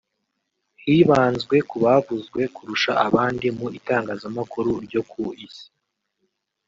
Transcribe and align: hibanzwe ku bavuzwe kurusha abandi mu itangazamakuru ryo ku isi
hibanzwe 0.81 1.55
ku 1.69 1.75
bavuzwe 1.83 2.41
kurusha 2.55 2.91
abandi 3.07 3.47
mu 3.57 3.67
itangazamakuru 3.79 4.71
ryo 4.85 5.01
ku 5.11 5.23
isi 5.45 5.65